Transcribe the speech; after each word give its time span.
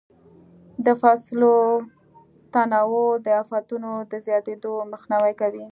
د 0.85 0.87
فصلو 1.01 1.55
تناوب 2.53 3.13
د 3.25 3.27
افتونو 3.41 3.91
د 4.11 4.13
زیاتېدو 4.27 4.73
مخنیوی 4.93 5.33
کوي. 5.41 5.65